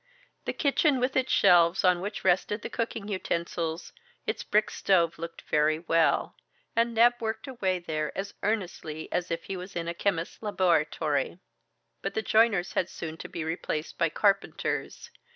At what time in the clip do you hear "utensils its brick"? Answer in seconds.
3.07-4.71